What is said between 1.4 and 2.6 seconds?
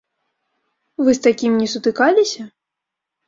не сутыкаліся?